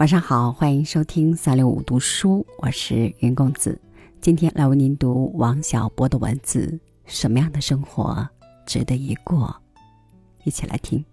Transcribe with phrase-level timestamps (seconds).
[0.00, 3.78] 晚上好，欢迎收听三六五读书，我是云公子。
[4.18, 8.26] 今天来为您读王小波的文字：什么样的生活
[8.64, 9.54] 值得一过？
[10.44, 11.04] 一起来听。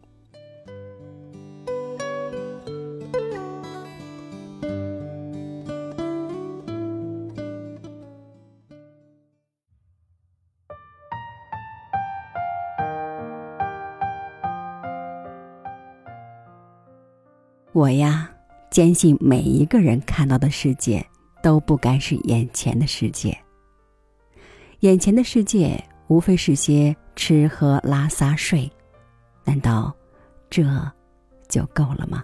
[17.74, 18.37] 我呀。
[18.78, 21.04] 坚信每一个人看到的世界
[21.42, 23.36] 都不该是眼前的世界。
[24.82, 28.72] 眼前的世界无非是些吃喝拉撒睡，
[29.44, 29.92] 难道
[30.48, 30.64] 这
[31.50, 32.24] 就够了吗？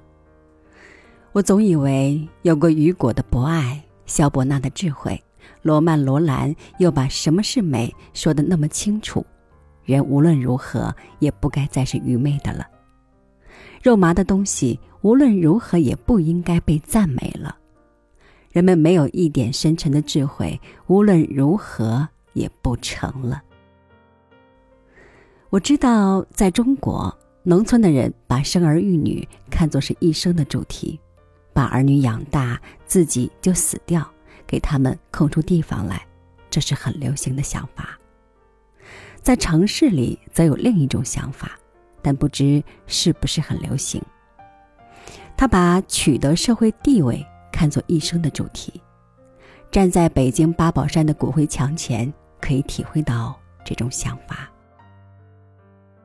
[1.31, 5.19] 我总以为有过雨果的博爱，萧伯纳的智慧，
[5.63, 9.25] 罗曼·罗兰又把什么是美说得那么清楚，
[9.85, 12.67] 人无论如何也不该再是愚昧的了。
[13.83, 17.57] 肉麻的东西无论如何也不应该被赞美了。
[18.49, 23.43] 人们没有一点深沉的智慧，无论如何也不成了。
[25.49, 30.97] 我知道，在中国农村的人把生儿育女看作是一生的主题，
[31.51, 34.09] 把儿女养大，自己就死掉，
[34.47, 36.07] 给他们空出地方来，
[36.49, 37.99] 这是很流行的想法。
[39.21, 41.59] 在城市里，则有另一种想法。
[42.03, 43.99] 但不知是不是很流行。
[45.35, 48.79] 他把取得社会地位看作一生的主题，
[49.71, 54.47] 站在北京八宝山的骨灰墙前，可以体会到这种想法。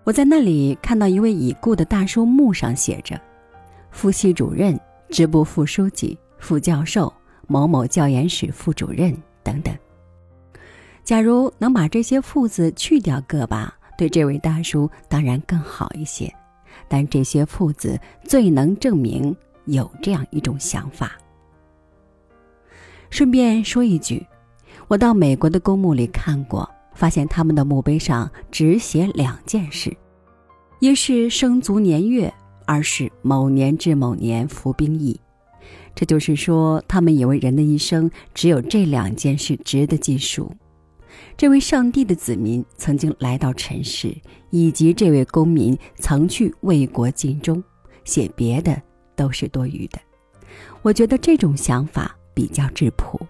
[0.05, 3.21] 我在那里看到一位已故的大叔墓上写着
[3.93, 4.79] “副系主任、
[5.11, 7.13] 支部副书记、副教授、
[7.47, 9.77] 某某教研室副主任”等等。
[11.05, 13.78] 假如能把这些“副”字去掉个把。
[13.99, 16.33] 对这位大叔当然更好一些，
[16.87, 21.19] 但这些父子最能证明有这样一种想法。
[23.11, 24.25] 顺便说一句，
[24.87, 29.95] 我到美国的公墓里看过，发现他们的墓碑上只写两件事：
[30.79, 32.33] 一是生卒年月，
[32.67, 35.19] 二是某年至某年服兵役。
[35.97, 40.53] 这就是说，他们以为人的一生只有这两件事值得记述。
[41.37, 44.17] 这位上帝的子民曾经来到尘世，
[44.51, 47.63] 以及这位公民曾去为国尽忠，
[48.05, 48.81] 写别的
[49.15, 49.99] 都是多余的。
[50.83, 53.21] 我觉得这种想法比较质朴。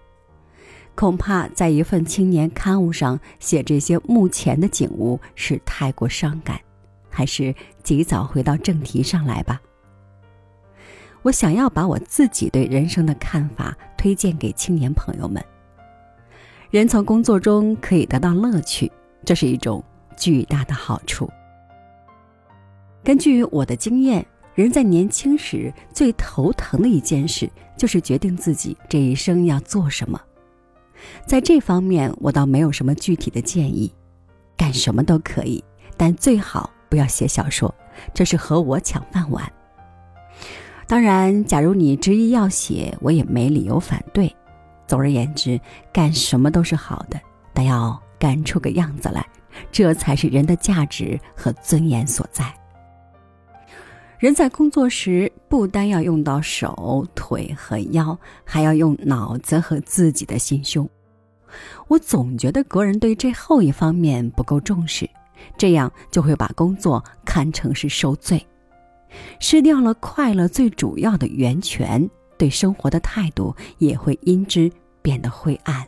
[0.95, 6.59] 恐怕在一份青年刊物上写这些目前的景物是太过伤感，
[7.09, 9.61] 还是及早回到正题上来吧。
[11.21, 15.43] 我想要把我自己对人生的看法推荐给青年朋友们。
[16.69, 18.91] 人从工作中可以得到乐趣，
[19.25, 19.83] 这是一种
[20.15, 21.27] 巨大的好处。
[23.03, 30.21] 根据我的经验，人在年轻时最头疼的一件事就是决定自己这一生要做什么。
[31.25, 33.91] 在这方面，我倒没有什么具体的建议，
[34.55, 35.63] 干什么都可以，
[35.97, 37.73] 但最好不要写小说，
[38.13, 39.51] 这是和我抢饭碗。
[40.85, 44.35] 当然，假如你执意要写，我也没理由反对。
[44.89, 45.61] 总而言之，
[45.93, 47.21] 干什么都是好的，
[47.53, 49.23] 但要干出个样子来，
[49.71, 52.51] 这才是人的价值和尊严所在。
[54.17, 60.89] 人在工作时，不单要用到手、腿和腰，还要用脑子和自己的心胸。
[61.87, 65.07] 我总觉得国人对这后一方面不够重视，
[65.55, 68.43] 这样就会把工作看成是受罪，
[69.39, 72.09] 失掉了快乐最主要的源泉。
[72.39, 74.71] 对生活的态度也会因之
[75.03, 75.87] 变得灰暗。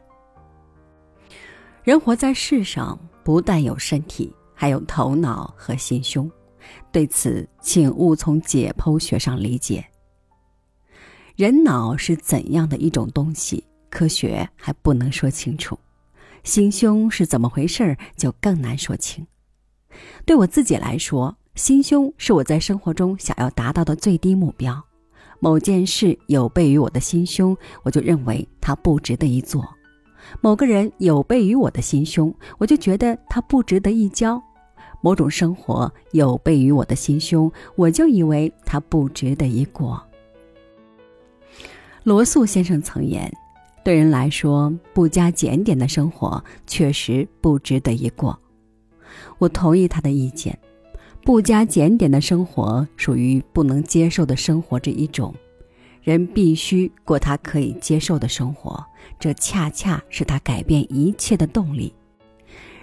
[1.84, 6.29] 人活在世上，不但有身体，还有头脑和心胸。
[6.91, 9.84] 对此，请勿从解剖学上理解。
[11.35, 15.75] 人脑是怎样的一种东西，科学还不能说清楚；
[16.44, 19.25] 心胸是怎么回事儿，就更难说清。
[20.25, 24.79] 对我自己来说，心胸是我在生活中想要达到的最低目标。
[25.43, 29.59] 某件事有悖于我的心胸，我就认为它不值得一做；
[30.40, 34.40] 某个人有悖于我的心胸，我就觉得他不值得一交；
[35.02, 39.99] 某种生活有悖于我的心胸，我就以为它不值得一过。
[42.03, 43.32] 罗素先生曾言
[43.84, 48.40] ：“对人来说，不加检点的生活确实不值得一过。”
[49.40, 50.55] 我同意他的意见。
[51.31, 55.33] 不加检点的生活属于不能接受的生活这一种，
[56.03, 58.85] 人必须过他可以接受的生活，
[59.17, 61.95] 这恰恰是他改变一切的动力。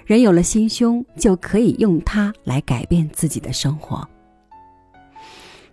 [0.07, 4.09] 人有了心胸，就可以用它来改变自己的生活。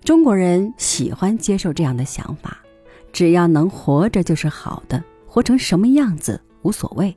[0.03, 2.57] 中国人喜欢接受这样的想法，
[3.13, 7.15] 只要能活着就是好的，活成什么样子无所谓。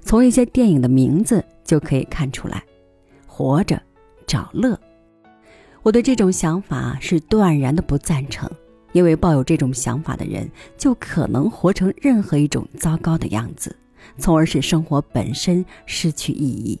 [0.00, 2.64] 从一些电影的名字就可以看出来，
[3.26, 3.78] 活着，
[4.26, 4.78] 找乐。
[5.82, 8.50] 我对这种想法是断然的不赞成，
[8.92, 13.76] 因为抱有这种想法的人就可能活成任何一种糟糕的样子，
[14.16, 16.80] 从而使生活本身失去意义。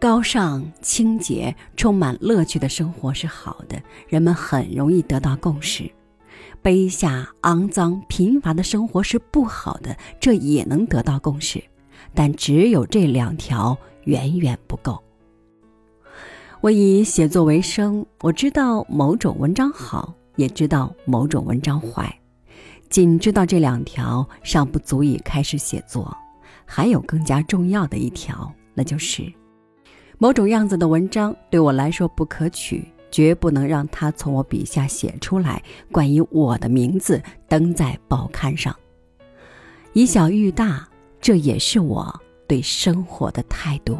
[0.00, 5.90] 高尚、清洁、充满乐趣的生活是好的，人们很容易得到共识。
[6.62, 11.62] 卑下、肮脏、贫乏的生活是不好的，这也能得到共识。
[12.14, 15.02] 但只有这两条远远不够。
[16.68, 22.14] 我以写作为生，我知道某种文章好，也知道某种文章坏。
[22.90, 26.14] 仅知道这两条尚不足以开始写作，
[26.66, 29.32] 还有更加重要的一条，那就是。
[30.18, 35.62] 某种样子的文章对我来说不可取，绝不能让他从我笔下写出来。
[35.90, 38.76] 关于我的名字登在报刊上，
[39.94, 40.86] 以小喻大，
[41.18, 42.14] 这也是我
[42.46, 43.96] 对生活的态度。